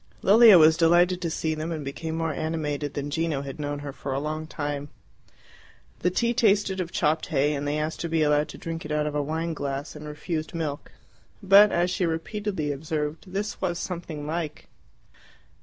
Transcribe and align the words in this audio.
Lilia 0.23 0.57
was 0.57 0.77
delighted 0.77 1.21
to 1.21 1.29
see 1.29 1.53
them, 1.53 1.71
and 1.71 1.85
became 1.85 2.15
more 2.15 2.33
animated 2.33 2.95
than 2.95 3.11
Gino 3.11 3.43
had 3.43 3.59
known 3.59 3.77
her 3.85 3.93
for 3.93 4.13
a 4.15 4.19
long 4.19 4.47
time. 4.47 4.89
The 5.99 6.09
tea 6.09 6.33
tasted 6.33 6.79
of 6.81 6.91
chopped 6.91 7.27
hay, 7.27 7.53
and 7.53 7.67
they 7.67 7.77
asked 7.77 7.99
to 7.99 8.09
be 8.09 8.23
allowed 8.23 8.49
to 8.49 8.57
drink 8.57 8.83
it 8.83 8.91
out 8.91 9.05
of 9.05 9.13
a 9.13 9.21
wine 9.21 9.53
glass, 9.53 9.95
and 9.95 10.07
refused 10.07 10.55
milk; 10.55 10.91
but, 11.43 11.71
as 11.71 11.91
she 11.91 12.07
repeatedly 12.07 12.71
observed, 12.71 13.31
this 13.31 13.61
was 13.61 13.77
something 13.77 14.25
like. 14.25 14.67